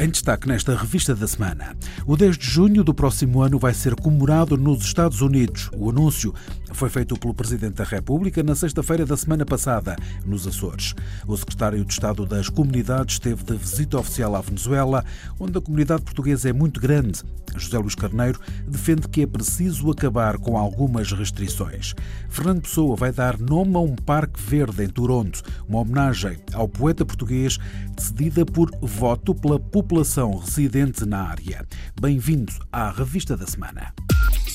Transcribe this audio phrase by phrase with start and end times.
[0.00, 1.76] Em destaque nesta revista da semana,
[2.06, 5.68] o 10 de junho do próximo ano vai ser comemorado nos Estados Unidos.
[5.76, 6.32] O anúncio
[6.72, 10.94] foi feito pelo Presidente da República na sexta-feira da semana passada, nos Açores.
[11.26, 15.04] O secretário de Estado das Comunidades esteve de visita oficial à Venezuela,
[15.40, 17.24] onde a comunidade portuguesa é muito grande.
[17.56, 21.92] José Luís Carneiro defende que é preciso acabar com algumas restrições.
[22.28, 27.04] Fernando Pessoa vai dar nome a um parque verde em Toronto, uma homenagem ao poeta
[27.04, 27.58] português
[27.96, 31.66] decidida por voto pela população residente na área.
[31.98, 33.94] Bem-vindo à Revista da Semana.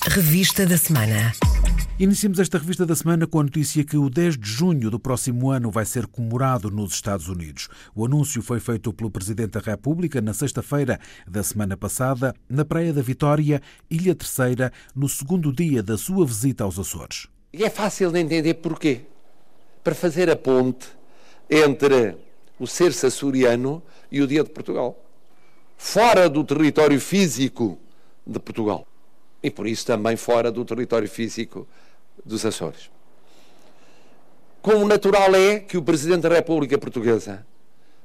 [0.08, 1.34] Revista da Semana.
[1.98, 5.50] Iniciamos esta revista da semana com a notícia que o 10 de junho do próximo
[5.50, 7.68] ano vai ser comemorado nos Estados Unidos.
[7.96, 12.94] O anúncio foi feito pelo Presidente da República na sexta-feira da semana passada, na Praia
[12.94, 13.60] da Vitória,
[13.90, 17.28] Ilha Terceira, no segundo dia da sua visita aos Açores.
[17.52, 19.02] E é fácil de entender porquê.
[19.84, 20.88] Para fazer a ponte
[21.50, 22.16] entre
[22.60, 23.82] o ser-se açoriano
[24.12, 25.03] e o Dia de Portugal.
[25.78, 27.78] Fora do território físico
[28.26, 28.88] de Portugal
[29.44, 31.68] e por isso também fora do território físico
[32.26, 32.90] dos Açores.
[34.62, 37.46] Como natural é que o Presidente da República Portuguesa,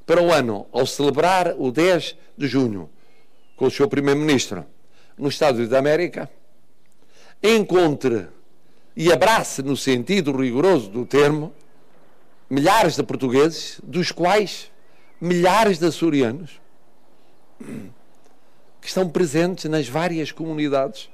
[0.05, 2.91] para o ano, ao celebrar o 10 de junho
[3.57, 4.67] com o seu Primeiro-Ministro
[5.17, 6.29] no Estádio da América,
[7.41, 8.27] encontre
[8.97, 11.55] e abrace, no sentido rigoroso do termo,
[12.51, 14.73] milhares de portugueses, dos quais
[15.21, 16.61] milhares de açorianos,
[17.59, 21.11] que estão presentes nas várias comunidades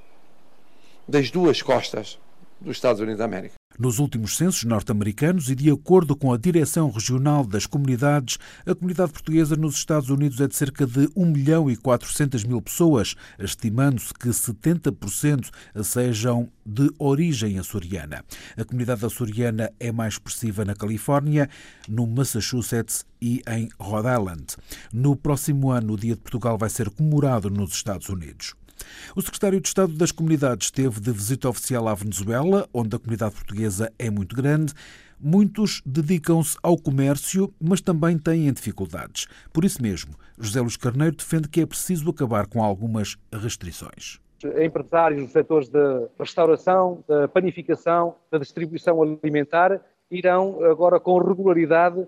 [1.09, 2.19] das duas costas
[2.61, 3.55] dos Estados Unidos da América.
[3.77, 9.11] Nos últimos censos norte-americanos e de acordo com a Direção Regional das Comunidades, a comunidade
[9.11, 14.15] portuguesa nos Estados Unidos é de cerca de 1 milhão e 400 mil pessoas, estimando-se
[14.15, 15.51] que 70%
[15.83, 18.25] sejam de origem açoriana.
[18.57, 21.51] A comunidade açoriana é mais expressiva na Califórnia,
[21.89, 24.45] no Massachusetts e em Rhode Island.
[24.93, 28.55] No próximo ano, o Dia de Portugal vai ser comemorado nos Estados Unidos.
[29.17, 33.35] O secretário de Estado das Comunidades esteve de visita oficial à Venezuela, onde a comunidade
[33.35, 34.73] portuguesa é muito grande.
[35.21, 39.27] Muitos dedicam-se ao comércio, mas também têm dificuldades.
[39.53, 44.19] Por isso mesmo, José Luís Carneiro defende que é preciso acabar com algumas restrições
[44.63, 49.81] empresários dos setores da restauração, da panificação, da distribuição alimentar,
[50.11, 52.07] irão agora com regularidade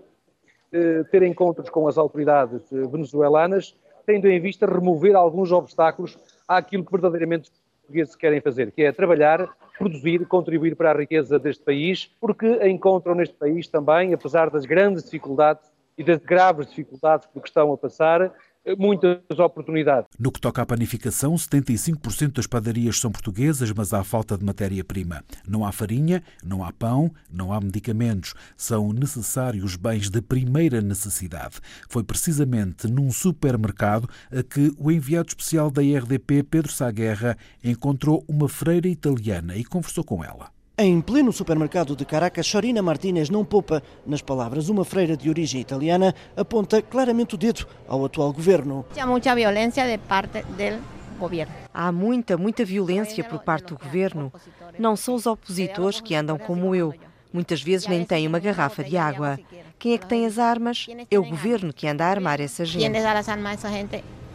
[0.71, 6.91] eh, ter encontros com as autoridades venezuelanas, tendo em vista remover alguns obstáculos àquilo que
[6.91, 9.47] verdadeiramente os portugueses querem fazer, que é trabalhar,
[9.77, 15.03] produzir, contribuir para a riqueza deste país, porque encontram neste país também, apesar das grandes
[15.03, 18.31] dificuldades e das graves dificuldades que estão a passar,
[18.75, 20.09] muitas oportunidades.
[20.19, 25.23] No que toca à panificação, 75% das padarias são portuguesas, mas há falta de matéria-prima.
[25.47, 28.33] Não há farinha, não há pão, não há medicamentos.
[28.55, 31.59] São necessários bens de primeira necessidade.
[31.89, 38.49] Foi precisamente num supermercado a que o enviado especial da RDP, Pedro Saguerra, encontrou uma
[38.49, 40.56] freira italiana e conversou com ela.
[40.79, 44.69] Em pleno supermercado de Caracas, Sorina Martínez não poupa nas palavras.
[44.69, 48.85] Uma freira de origem italiana aponta claramente o dedo ao atual governo.
[48.95, 51.51] Há muita violência de parte do governo.
[51.73, 54.31] Há muita, muita violência por parte do governo.
[54.77, 56.93] Não são os opositores que andam como eu.
[57.33, 59.39] Muitas vezes nem têm uma garrafa de água.
[59.79, 60.85] Quem é que tem as armas?
[61.09, 62.85] É o governo que anda a armar essa gente.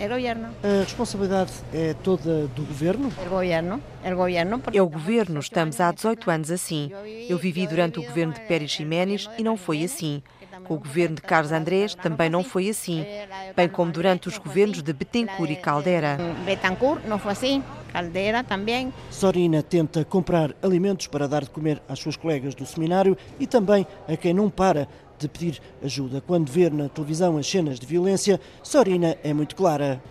[0.03, 0.49] É governo.
[0.65, 3.13] A responsabilidade é toda do governo?
[3.25, 3.81] É governo.
[4.03, 4.63] É o governo.
[4.73, 5.39] É o governo.
[5.39, 6.91] Estamos há 18 anos assim.
[7.29, 10.21] Eu vivi durante o governo de Pérez Jiménez e não foi assim.
[10.65, 13.05] Com o governo de Carlos Andrés também não foi assim.
[13.57, 16.19] Bem como durante os governos de Betancourt e Caldera.
[16.45, 17.63] Betancourt não foi assim.
[17.93, 18.93] Caldeira também.
[19.11, 23.87] Sorina tenta comprar alimentos para dar de comer às suas colegas do seminário e também
[24.09, 26.21] a quem não para de pedir ajuda.
[26.21, 30.03] Quando vê na televisão as cenas de violência, Sorina é muito clara.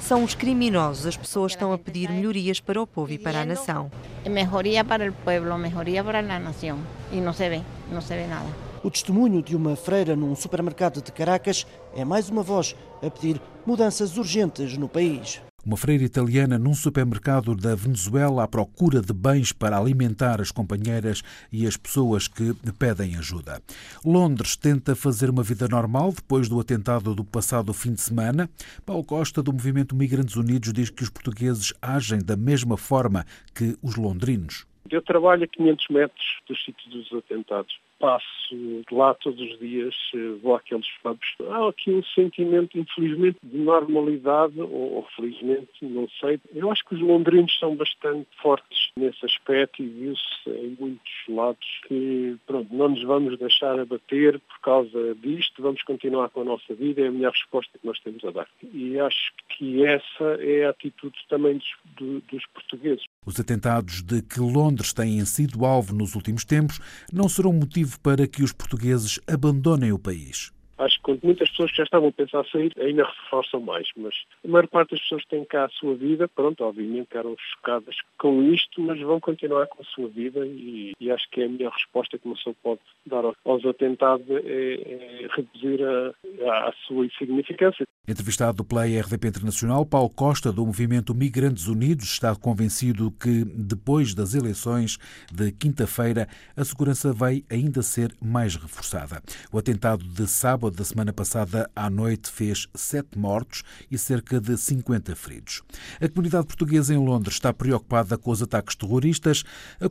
[0.00, 1.06] São os criminosos.
[1.06, 3.90] As pessoas estão a pedir melhorias para o povo e para a nação.
[4.24, 6.78] Melhoria para o povo, melhoria para a nação.
[7.12, 8.48] E não se vê, não se vê nada.
[8.82, 13.40] O testemunho de uma freira num supermercado de Caracas é mais uma voz a pedir
[13.66, 15.40] mudanças urgentes no país.
[15.62, 21.22] Uma freira italiana num supermercado da Venezuela à procura de bens para alimentar as companheiras
[21.52, 23.60] e as pessoas que pedem ajuda.
[24.02, 28.48] Londres tenta fazer uma vida normal depois do atentado do passado fim de semana.
[28.86, 33.76] Paulo Costa, do Movimento Migrantes Unidos, diz que os portugueses agem da mesma forma que
[33.82, 34.69] os londrinos.
[34.90, 40.38] Eu trabalho a 500 metros dos sítios dos atentados passo lá todos os dias, eh,
[40.42, 41.28] vou àqueles pubs.
[41.50, 46.40] Há aqui um sentimento, infelizmente, de normalidade, ou, ou felizmente, não sei.
[46.54, 51.80] Eu acho que os londrinos são bastante fortes nesse aspecto e viu-se em muitos lados
[51.86, 56.74] que, pronto, não nos vamos deixar abater por causa disto, vamos continuar com a nossa
[56.74, 58.48] vida, é a melhor resposta que nós temos a dar.
[58.72, 61.60] E acho que essa é a atitude também
[61.98, 63.04] dos, dos portugueses.
[63.26, 66.80] Os atentados de que Londres tem sido alvo nos últimos tempos
[67.12, 71.76] não serão motivo para que os portugueses abandonem o país acho que muitas pessoas que
[71.76, 75.44] já estavam a pensar sair ainda reforçam mais, mas a maior parte das pessoas tem
[75.44, 79.84] cá a sua vida, pronto, obviamente eram chocadas com isto, mas vão continuar com a
[79.84, 83.24] sua vida e, e acho que é a melhor resposta que uma pessoa pode dar
[83.44, 87.84] aos atentados é, é reduzir a, a sua insignificância.
[88.08, 94.34] Entrevistado pela RDP Internacional, Paulo Costa, do movimento Migrantes Unidos, está convencido que, depois das
[94.34, 94.98] eleições
[95.30, 99.22] de quinta-feira, a segurança vai ainda ser mais reforçada.
[99.52, 104.56] O atentado de sábado da semana passada à noite fez sete mortos e cerca de
[104.56, 105.62] 50 feridos.
[106.00, 109.44] A comunidade portuguesa em Londres está preocupada com os ataques terroristas,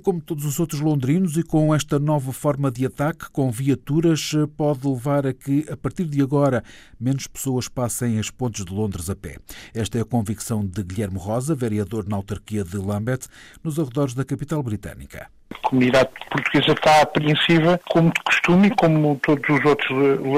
[0.04, 4.88] como todos os outros londrinos, e com esta nova forma de ataque com viaturas pode
[4.88, 6.64] levar a que, a partir de agora,
[7.00, 9.38] menos pessoas passem as pontes de Londres a pé.
[9.74, 13.28] Esta é a convicção de Guilherme Rosa, vereador na autarquia de Lambeth,
[13.64, 15.30] nos arredores da capital britânica.
[15.51, 19.90] A comunidade portuguesa está apreensiva, como de costume, como todos os outros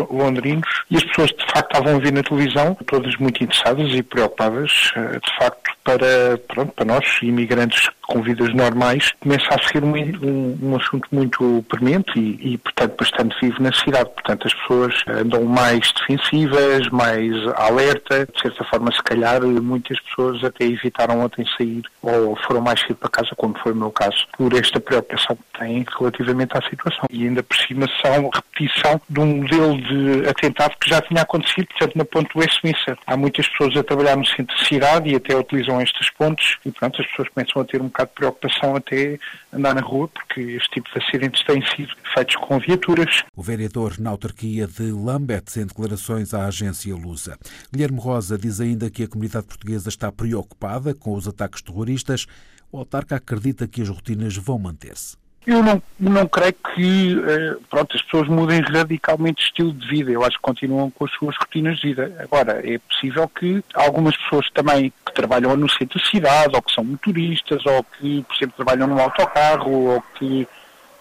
[0.09, 4.03] londrinos, e as pessoas de facto estavam a ver na televisão, todas muito interessadas e
[4.03, 9.83] preocupadas, eh, de facto, para, pronto, para nós, imigrantes com vidas normais, começa a ser
[9.83, 14.09] um, um, um assunto muito premente e, e, portanto, bastante vivo na cidade.
[14.09, 18.27] Portanto, as pessoas andam mais defensivas, mais alerta.
[18.33, 22.95] De certa forma, se calhar, muitas pessoas até evitaram ontem sair ou foram mais cedo
[22.95, 27.05] para casa, como foi o meu caso, por esta preocupação que têm relativamente à situação.
[27.09, 31.67] E ainda por cima são repetição de um modelo de atentado que já tinha acontecido,
[31.67, 32.97] portanto, na ponte Westminster.
[33.07, 36.71] Há muitas pessoas a trabalhar no centro da cidade e até utilizam estes pontos e,
[36.71, 39.19] portanto, as pessoas começam a ter um bocado de preocupação até
[39.51, 43.23] andar na rua, porque este tipo de acidentes têm sido feitos com viaturas.
[43.35, 47.37] O vereador na autarquia de Lambeth, em declarações à agência Lusa.
[47.71, 52.25] Guilherme Rosa diz ainda que a comunidade portuguesa está preocupada com os ataques terroristas.
[52.71, 55.20] O autarca acredita que as rotinas vão manter-se.
[55.45, 60.11] Eu não, não creio que eh, pronto, as pessoas mudem radicalmente de estilo de vida.
[60.11, 62.15] Eu acho que continuam com as suas rotinas de vida.
[62.19, 66.71] Agora, é possível que algumas pessoas também que trabalham no centro da cidade, ou que
[66.71, 70.47] são motoristas, ou que, por exemplo, trabalham num autocarro, ou que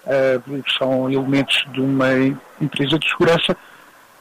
[0.07, 2.11] uh, são elementos de uma
[2.61, 3.55] empresa de segurança,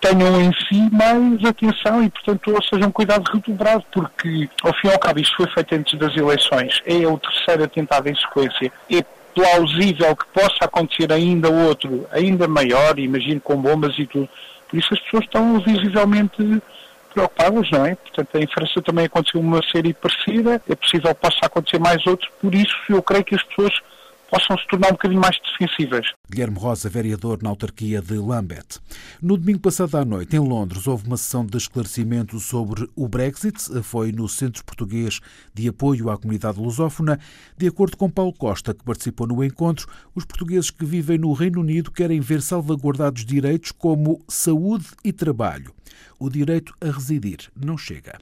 [0.01, 4.88] tenham em si mais atenção e, portanto, ou seja, um cuidado redobrado, porque, ao fim
[4.88, 8.72] e ao cabo, isto foi feito antes das eleições, é o terceiro atentado em sequência,
[8.92, 9.01] é
[9.33, 14.29] plausível que possa acontecer ainda outro, ainda maior, imagino com bombas e tudo.
[14.67, 16.61] Por isso as pessoas estão visivelmente
[17.13, 17.95] preocupadas, não é?
[17.95, 22.29] Portanto, em França também aconteceu uma série parecida, é possível que possa acontecer mais outros,
[22.41, 23.73] por isso eu creio que as pessoas
[24.29, 26.05] possam se tornar um bocadinho mais defensivas.
[26.29, 28.79] Guilherme Rosa, vereador na autarquia de Lambeth.
[29.21, 33.57] No domingo passado à noite, em Londres, houve uma sessão de esclarecimento sobre o Brexit.
[33.83, 35.19] Foi no Centro Português
[35.53, 37.19] de Apoio à Comunidade Lusófona.
[37.57, 41.61] De acordo com Paulo Costa, que participou no encontro, os portugueses que vivem no Reino
[41.61, 45.73] Unido querem ver salvaguardados direitos como saúde e trabalho.
[46.19, 48.19] O direito a residir não chega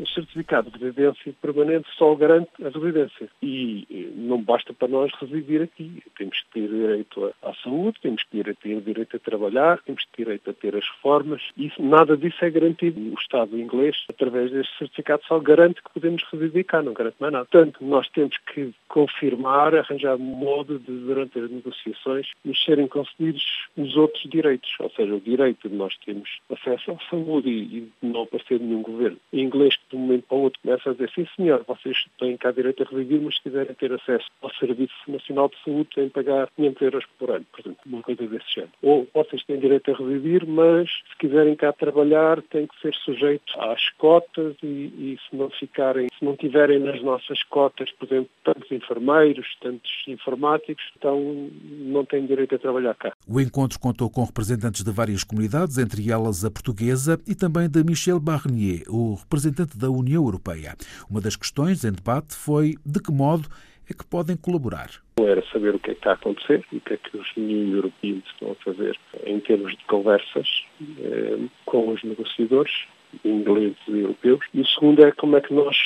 [0.00, 3.28] o certificado de residência permanente só garante a residência.
[3.42, 6.02] E não basta para nós residir aqui.
[6.16, 10.24] Temos que ter direito à saúde, temos que ter, direito a trabalhar, temos que ter
[10.24, 11.42] direito a ter as reformas.
[11.56, 13.00] E nada disso é garantido.
[13.00, 17.32] O Estado inglês, através deste certificado, só garante que podemos residir cá, não garante mais
[17.32, 17.44] nada.
[17.44, 23.44] Portanto, nós temos que confirmar, arranjar modo de, durante as negociações, nos serem concedidos
[23.76, 24.70] os outros direitos.
[24.80, 28.82] Ou seja, o direito de nós termos acesso à saúde e, e não aparecer nenhum
[28.82, 29.18] governo
[29.50, 32.50] inglês de um momento para o outro começa a dizer sim senhor, vocês têm cá
[32.50, 36.14] direito a residir, mas se quiserem ter acesso ao Serviço Nacional de Saúde têm que
[36.14, 38.72] pagar 500 euros por ano, por exemplo, uma coisa desse género.
[38.82, 43.54] Ou vocês têm direito a residir, mas se quiserem cá trabalhar têm que ser sujeitos
[43.58, 48.30] às cotas e, e se não ficarem, se não tiverem nas nossas cotas, por exemplo,
[48.44, 53.12] tantos enfermeiros, tantos informáticos, então não têm direito a trabalhar cá.
[53.28, 57.82] O encontro contou com representantes de várias comunidades, entre elas a portuguesa e também de
[57.84, 60.76] Michel Barnier, o representante da União Europeia.
[61.10, 63.48] Uma das questões em debate foi de que modo
[63.90, 64.90] é que podem colaborar.
[65.18, 67.76] Era saber o que é que está a acontecer o que é que os New
[67.76, 68.96] Europeans estão a fazer
[69.26, 70.46] em termos de conversas
[70.80, 72.86] eh, com os negociadores
[73.24, 74.40] ingleses e europeus.
[74.54, 75.76] E o segundo é como é que nós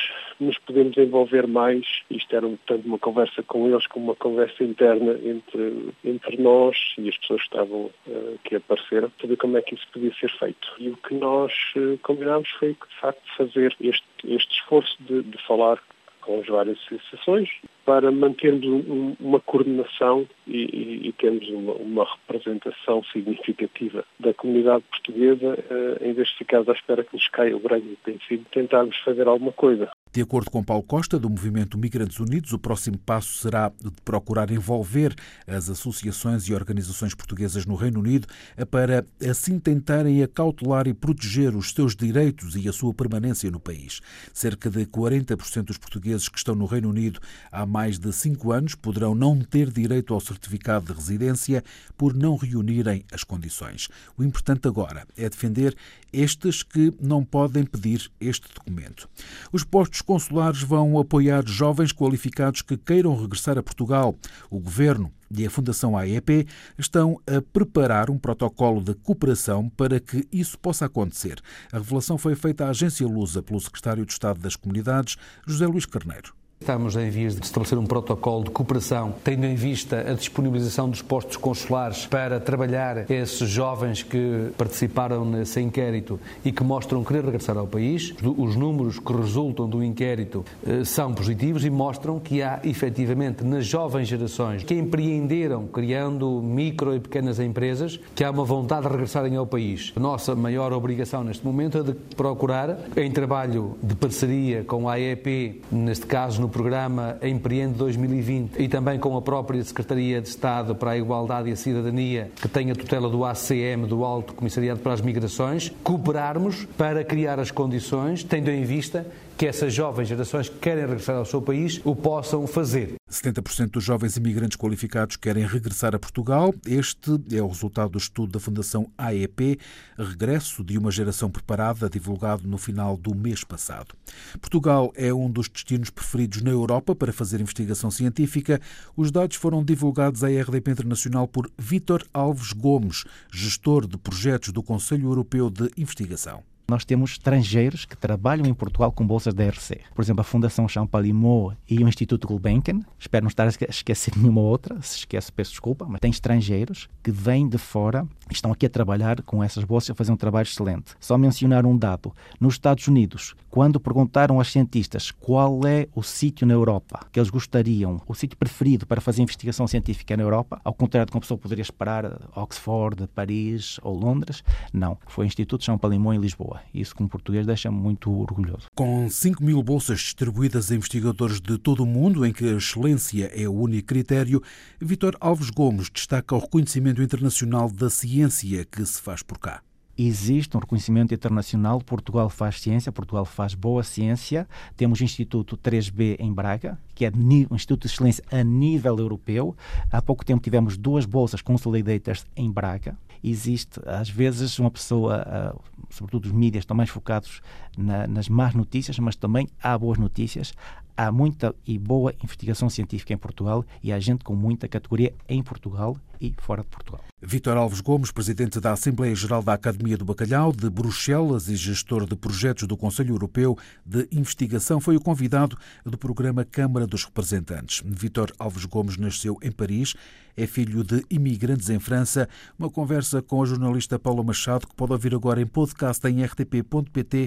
[0.40, 1.84] nos podemos envolver mais.
[2.10, 7.08] Isto era, tanto uma conversa com eles como uma conversa interna entre, entre nós e
[7.08, 10.68] as pessoas que estavam uh, que apareceram, saber como é que isso podia ser feito.
[10.78, 15.38] E o que nós uh, combinámos foi, de facto, fazer este, este esforço de, de
[15.46, 15.80] falar
[16.24, 17.50] com as várias associações
[17.84, 24.84] para mantermos um, uma coordenação e, e, e termos uma, uma, representação significativa da comunidade
[24.90, 28.44] portuguesa, uh, em vez de ficar à espera que nos caia o branco, tem sido
[28.50, 29.90] tentarmos fazer alguma coisa.
[30.14, 34.48] De acordo com Paulo Costa, do Movimento Migrantes Unidos, o próximo passo será de procurar
[34.52, 35.12] envolver
[35.44, 38.28] as associações e organizações portuguesas no Reino Unido
[38.70, 44.00] para assim tentarem acautelar e proteger os seus direitos e a sua permanência no país.
[44.32, 47.18] Cerca de 40% dos portugueses que estão no Reino Unido
[47.50, 51.64] há mais de cinco anos poderão não ter direito ao certificado de residência
[51.98, 53.88] por não reunirem as condições.
[54.16, 55.76] O importante agora é defender
[56.12, 59.08] estes que não podem pedir este documento.
[59.52, 64.14] Os postos consulares vão apoiar jovens qualificados que queiram regressar a Portugal.
[64.50, 66.46] O governo e a Fundação AEP
[66.78, 71.40] estão a preparar um protocolo de cooperação para que isso possa acontecer.
[71.72, 75.86] A revelação foi feita à agência Lusa pelo secretário de Estado das Comunidades, José Luís
[75.86, 76.43] Carneiro.
[76.64, 81.02] Estamos em vias de estabelecer um protocolo de cooperação, tendo em vista a disponibilização dos
[81.02, 87.58] postos consulares para trabalhar esses jovens que participaram nesse inquérito e que mostram querer regressar
[87.58, 88.14] ao país.
[88.38, 93.66] Os números que resultam do inquérito eh, são positivos e mostram que há efetivamente nas
[93.66, 99.36] jovens gerações que empreenderam criando micro e pequenas empresas, que há uma vontade de regressarem
[99.36, 99.92] ao país.
[99.94, 104.94] A nossa maior obrigação neste momento é de procurar, em trabalho de parceria com a
[104.94, 110.72] AEP, neste caso no programa Empreende 2020 e também com a própria Secretaria de Estado
[110.72, 114.78] para a Igualdade e a Cidadania, que tem a tutela do ACM, do Alto Comissariado
[114.78, 119.04] para as Migrações, cooperarmos para criar as condições, tendo em vista
[119.36, 122.94] que essas jovens gerações que querem regressar ao seu país o possam fazer.
[123.10, 126.54] 70% dos jovens imigrantes qualificados querem regressar a Portugal.
[126.66, 129.58] Este é o resultado do estudo da Fundação AEP,
[129.98, 133.94] Regresso de uma Geração Preparada, divulgado no final do mês passado.
[134.40, 138.60] Portugal é um dos destinos preferidos na Europa para fazer investigação científica.
[138.96, 144.62] Os dados foram divulgados à RDP Internacional por Vítor Alves Gomes, gestor de projetos do
[144.62, 146.42] Conselho Europeu de Investigação.
[146.66, 149.80] Nós temos estrangeiros que trabalham em Portugal com bolsas da RC.
[149.94, 152.80] Por exemplo, a Fundação Champalimau e o Instituto Gulbenkian.
[152.98, 154.80] Espero não estar a esquecer nenhuma outra.
[154.80, 155.86] Se esquece, peço desculpa.
[155.86, 158.06] Mas tem estrangeiros que vêm de fora
[158.36, 160.94] estão aqui a trabalhar com essas bolsas a fazer um trabalho excelente.
[161.00, 162.12] Só mencionar um dado.
[162.40, 167.30] Nos Estados Unidos, quando perguntaram aos cientistas qual é o sítio na Europa que eles
[167.30, 171.20] gostariam, o sítio preferido para fazer investigação científica na Europa, ao contrário do que uma
[171.20, 174.98] pessoa poderia esperar, Oxford, Paris ou Londres, não.
[175.06, 176.60] Foi o Instituto Champalimau em Lisboa.
[176.72, 178.66] Isso, como português, deixa-me muito orgulhoso.
[178.74, 183.30] Com 5 mil bolsas distribuídas a investigadores de todo o mundo, em que a excelência
[183.34, 184.42] é o único critério,
[184.80, 188.23] Vitor Alves Gomes destaca o reconhecimento internacional da ciência
[188.64, 189.62] que se faz por cá
[189.96, 191.80] existe um reconhecimento internacional.
[191.80, 194.48] Portugal faz ciência, Portugal faz boa ciência.
[194.76, 197.12] Temos o Instituto 3B em Braga, que é
[197.50, 199.56] um Instituto de Excelência a nível europeu.
[199.90, 202.96] Há pouco tempo tivemos duas bolsas Consolidators em Braga.
[203.22, 205.56] Existe, às vezes, uma pessoa, ah,
[205.88, 207.40] sobretudo os mídias, estão mais focados
[207.76, 210.52] na, nas más notícias, mas também há boas notícias.
[210.96, 215.42] Há muita e boa investigação científica em Portugal e há gente com muita categoria em
[215.42, 217.02] Portugal e fora de Portugal.
[217.20, 222.06] Vítor Alves Gomes, presidente da Assembleia Geral da Academia do Bacalhau de Bruxelas e gestor
[222.06, 227.82] de projetos do Conselho Europeu de Investigação, foi o convidado do programa Câmara dos Representantes.
[227.84, 229.94] Vítor Alves Gomes nasceu em Paris,
[230.36, 232.28] é filho de imigrantes em França.
[232.58, 237.24] Uma conversa com a jornalista Paula Machado que pode ouvir agora em podcast em rtp.pt/play.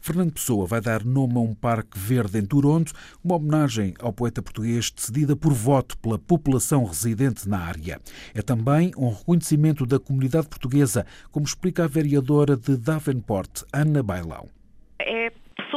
[0.00, 4.42] Fernando Pessoa vai dar nome a um parque verde em Toronto, uma homenagem ao poeta
[4.42, 8.00] português decidida por voto pela população residente na área.
[8.34, 14.59] É também um reconhecimento da comunidade portuguesa, como explica a vereadora de Davenport, Ana Bailão.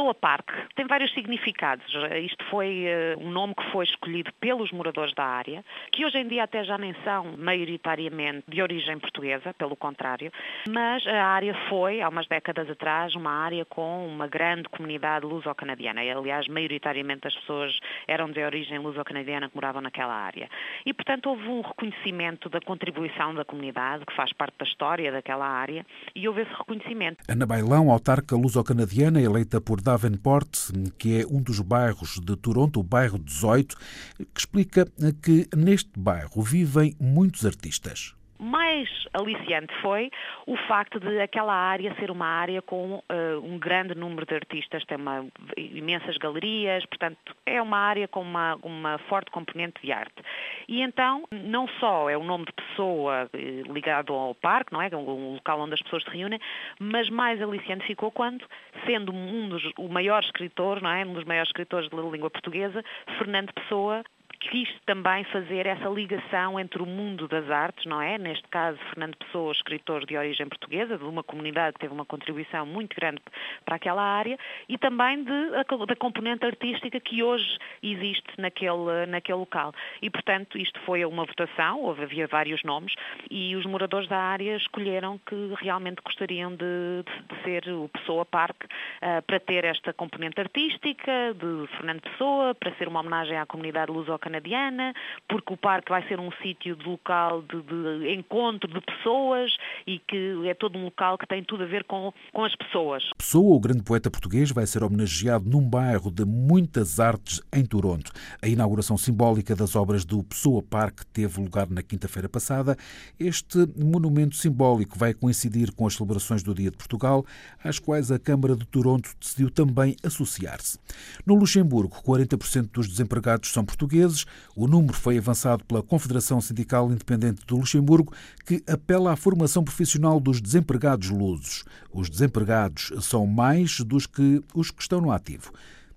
[0.04, 1.86] Pessoa Parque tem vários significados.
[2.22, 2.84] Isto foi
[3.16, 6.62] uh, um nome que foi escolhido pelos moradores da área, que hoje em dia até
[6.62, 10.30] já nem são maioritariamente de origem portuguesa, pelo contrário,
[10.68, 16.02] mas a área foi, há umas décadas atrás, uma área com uma grande comunidade luso-canadiana.
[16.02, 17.72] Aliás, maioritariamente as pessoas
[18.06, 20.50] eram de origem luso-canadiana que moravam naquela área.
[20.84, 25.46] E, portanto, houve um reconhecimento da contribuição da comunidade, que faz parte da história daquela
[25.46, 27.24] área, e houve esse reconhecimento.
[27.26, 32.82] Ana Bailão, autarca luso-canadiana, eleita por Davenport, que é um dos bairros de Toronto, o
[32.82, 33.76] bairro 18,
[34.16, 34.86] que explica
[35.22, 38.14] que neste bairro vivem muitos artistas.
[38.38, 40.10] Mais aliciante foi
[40.46, 43.02] o facto de aquela área ser uma área com uh,
[43.42, 45.26] um grande número de artistas, tem uma,
[45.56, 50.22] imensas galerias, portanto é uma área com uma, uma forte componente de arte.
[50.68, 54.88] E então, não só é o nome de pessoa eh, ligado ao parque, não é?
[54.94, 56.40] Um local onde as pessoas se reúnem,
[56.78, 58.44] mas mais aliciante ficou quando,
[58.86, 61.04] sendo um dos, o maior escritor, não é?
[61.04, 62.82] Um dos maiores escritores de língua portuguesa,
[63.18, 64.02] Fernando Pessoa
[64.48, 68.18] quis também fazer essa ligação entre o mundo das artes, não é?
[68.18, 72.66] Neste caso, Fernando Pessoa, escritor de origem portuguesa, de uma comunidade que teve uma contribuição
[72.66, 73.20] muito grande
[73.64, 75.50] para aquela área, e também de,
[75.86, 79.72] da componente artística que hoje existe naquele, naquele local.
[80.02, 82.94] E, portanto, isto foi uma votação, houve, havia vários nomes,
[83.30, 88.66] e os moradores da área escolheram que realmente gostariam de, de, ser o Pessoa Parque
[88.66, 93.90] uh, para ter esta componente artística de Fernando Pessoa, para ser uma homenagem à comunidade
[93.90, 94.92] luso-canadiana canadiana,
[95.28, 99.52] porque o parque vai ser um sítio de local de, de, encontro de pessoas
[99.86, 103.04] e que é todo um local que tem tudo a ver com, com as pessoas.
[103.16, 108.10] Pessoa, o grande poeta português, vai ser homenageado num bairro de muitas artes em Toronto.
[108.42, 112.76] A inauguração simbólica das obras do Pessoa Parque teve lugar na quinta-feira passada.
[113.18, 117.24] Este monumento simbólico vai coincidir com as celebrações do Dia de Portugal,
[117.62, 120.78] às quais a Câmara de Toronto decidiu também associar-se.
[121.24, 124.23] No Luxemburgo, 40% dos desempregados são portugueses,
[124.56, 128.12] o número foi avançado pela Confederação Sindical Independente do Luxemburgo,
[128.46, 131.64] que apela à formação profissional dos desempregados lusos.
[131.92, 135.52] Os desempregados são mais dos que os que estão no ativo.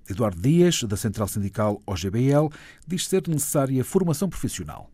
[0.10, 2.50] Eduardo Dias, da Central Sindical OGBL,
[2.88, 4.90] diz ser necessária formação profissional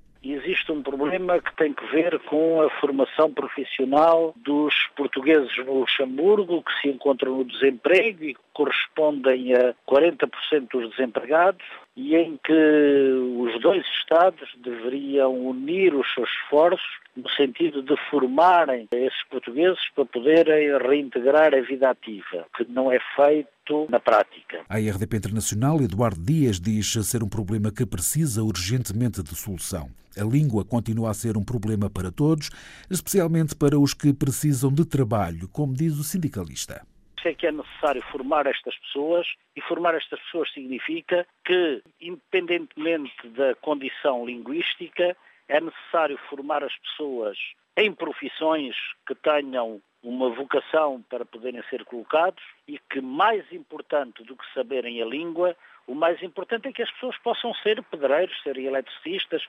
[0.64, 6.64] existe um problema que tem que ver com a formação profissional dos portugueses no Luxemburgo
[6.64, 11.64] que se encontram no desemprego e correspondem a 40% dos desempregados
[11.96, 18.88] e em que os dois Estados deveriam unir os seus esforços no sentido de formarem
[18.92, 24.62] esses portugueses para poderem reintegrar a vida ativa, que não é feito na prática.
[24.68, 29.90] A RDP Internacional, Eduardo Dias, diz ser um problema que precisa urgentemente de solução.
[30.18, 32.50] A língua continua a ser um problema para todos,
[32.90, 36.84] especialmente para os que precisam de trabalho, como diz o sindicalista
[37.30, 43.56] é que é necessário formar estas pessoas e formar estas pessoas significa que, independentemente da
[43.56, 45.16] condição linguística,
[45.48, 47.38] é necessário formar as pessoas
[47.76, 48.76] em profissões
[49.08, 55.02] que tenham uma vocação para poderem ser colocados e que, mais importante do que saberem
[55.02, 59.44] a língua, o mais importante é que as pessoas possam ser pedreiros, serem eletricistas,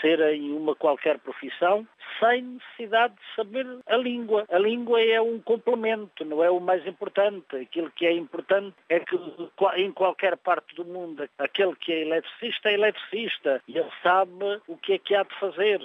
[0.00, 1.86] serem uma qualquer profissão,
[2.18, 4.44] sem necessidade de saber a língua.
[4.50, 7.56] A língua é um complemento, não é o mais importante.
[7.56, 9.18] Aquilo que é importante é que
[9.76, 14.76] em qualquer parte do mundo, aquele que é eletricista é eletricista e ele sabe o
[14.76, 15.80] que é que há de fazer.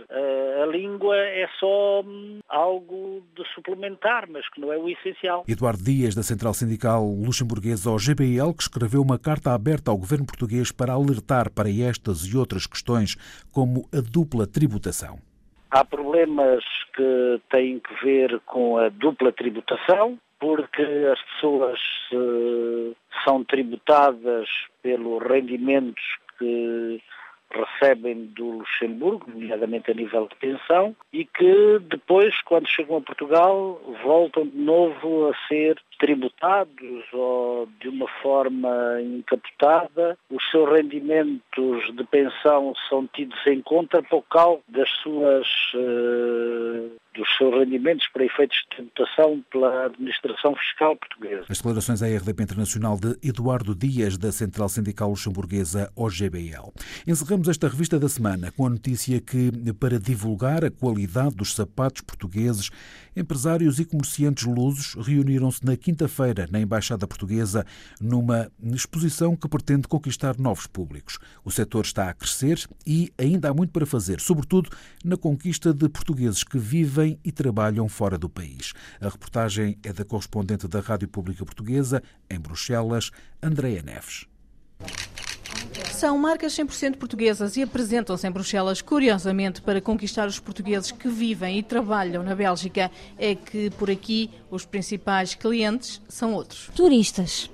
[0.62, 5.46] A língua é só hum, algo de suplementar, mas que não é o essencial.
[5.48, 10.72] Eduardo Dias, da Central Sindical Luxemburguesa GBL, que escreveu uma carta aberta ao governo português
[10.72, 13.16] para alertar para estas e outras questões,
[13.54, 15.20] como a dupla tributação?
[15.70, 16.64] Há problemas
[16.96, 21.80] que têm que ver com a dupla tributação, porque as pessoas
[22.12, 24.48] eh, são tributadas
[24.82, 26.04] pelos rendimentos
[26.40, 27.00] que
[27.56, 33.82] recebem do Luxemburgo, nomeadamente a nível de pensão, e que depois, quando chegam a Portugal,
[34.04, 40.18] voltam de novo a ser tributados ou de uma forma encapotada.
[40.30, 47.28] Os seus rendimentos de pensão são tidos em conta por causa das suas uh, dos
[47.38, 51.46] seus rendimentos para efeitos de tributação pela administração fiscal portuguesa.
[51.50, 56.74] As declarações à RDP Internacional de Eduardo Dias, da Central Sindical Luxemburguesa OGBL.
[57.08, 62.02] Encerramos esta revista da semana com a notícia que, para divulgar a qualidade dos sapatos
[62.02, 62.70] portugueses,
[63.16, 67.66] empresários e comerciantes lusos reuniram-se na quinta-feira na Embaixada Portuguesa
[68.02, 71.18] numa exposição que pretende conquistar novos públicos.
[71.44, 74.70] O setor está a crescer e ainda há muito para fazer, sobretudo
[75.04, 78.74] na conquista de portugueses que vivem e trabalham fora do país.
[79.00, 84.26] A reportagem é da correspondente da Rádio Pública Portuguesa em Bruxelas, Andreia Neves.
[85.92, 91.58] São marcas 100% portuguesas e apresentam-se em Bruxelas, curiosamente, para conquistar os portugueses que vivem
[91.58, 92.92] e trabalham na Bélgica.
[93.18, 96.70] É que por aqui os principais clientes são outros.
[96.76, 97.50] Turistas.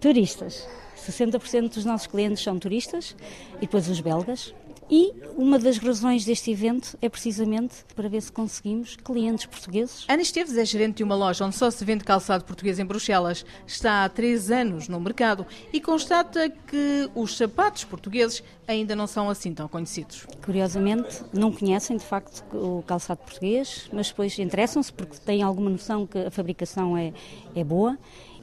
[0.00, 0.66] Turistas.
[0.96, 3.14] 60% dos nossos clientes são turistas
[3.56, 4.54] e depois os belgas.
[4.96, 10.06] E uma das razões deste evento é precisamente para ver se conseguimos clientes portugueses.
[10.08, 13.44] Ana Esteves é gerente de uma loja onde só se vende calçado português em Bruxelas.
[13.66, 19.28] Está há três anos no mercado e constata que os sapatos portugueses ainda não são
[19.28, 20.28] assim tão conhecidos.
[20.44, 26.06] Curiosamente, não conhecem de facto o calçado português, mas depois interessam-se porque têm alguma noção
[26.06, 27.12] que a fabricação é,
[27.52, 27.98] é boa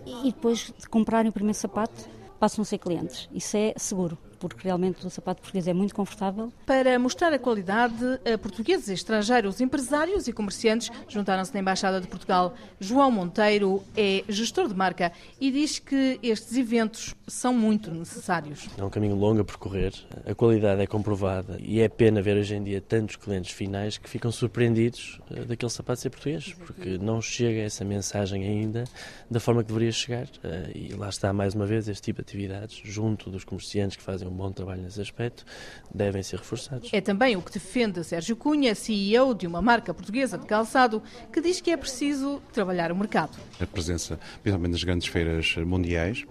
[0.05, 2.09] e depois de comprarem o primeiro sapato
[2.41, 3.29] passam a ser clientes.
[3.33, 6.51] Isso é seguro porque realmente o sapato português é muito confortável.
[6.65, 12.55] Para mostrar a qualidade, a portugueses, estrangeiros, empresários e comerciantes juntaram-se na Embaixada de Portugal.
[12.79, 18.67] João Monteiro é gestor de marca e diz que estes eventos são muito necessários.
[18.77, 19.93] É um caminho longo a percorrer,
[20.25, 24.09] a qualidade é comprovada e é pena ver hoje em dia tantos clientes finais que
[24.09, 28.85] ficam surpreendidos eh, daquele sapato ser português, porque não chega essa mensagem ainda
[29.29, 30.27] da forma que deveria chegar.
[30.43, 34.03] Eh, e lá está mais uma vez este tipo de atividades junto dos comerciantes que
[34.03, 35.45] fazem um bom trabalho nesse aspecto,
[35.93, 36.89] devem ser reforçados.
[36.93, 41.41] É também o que defende Sérgio Cunha, CEO de uma marca portuguesa de calçado, que
[41.41, 43.37] diz que é preciso trabalhar o mercado.
[43.59, 46.25] A presença, principalmente nas grandes feiras mundiais,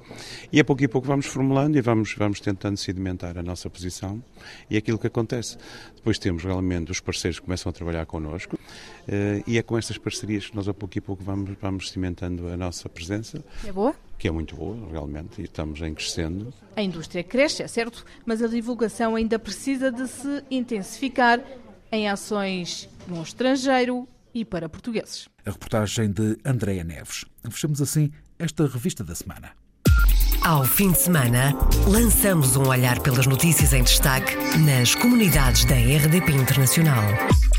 [0.53, 4.23] e a pouco e pouco vamos formulando e vamos, vamos tentando sedimentar a nossa posição
[4.69, 5.57] e aquilo que acontece.
[5.95, 8.59] Depois temos realmente os parceiros que começam a trabalhar connosco
[9.07, 12.49] eh, e é com estas parcerias que nós a pouco e pouco vamos, vamos cimentando
[12.49, 13.45] a nossa presença.
[13.67, 13.95] É boa?
[14.21, 16.53] Que é muito boa, realmente, e estamos em crescendo.
[16.77, 21.41] A indústria cresce, é certo, mas a divulgação ainda precisa de se intensificar
[21.91, 25.27] em ações no estrangeiro e para portugueses.
[25.47, 27.25] A reportagem de Andréa Neves.
[27.51, 29.53] Fechamos assim esta revista da semana.
[30.45, 31.55] Ao fim de semana,
[31.89, 37.05] lançamos um olhar pelas notícias em destaque nas comunidades da RDP Internacional.